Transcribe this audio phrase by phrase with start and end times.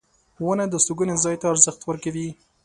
[0.45, 2.29] •ونه د استوګنې ځای ته ارزښت ورکوي.